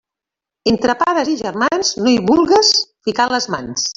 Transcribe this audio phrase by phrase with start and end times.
[0.71, 2.75] Entre pares i germans no hi vulgues
[3.09, 3.89] ficar les mans.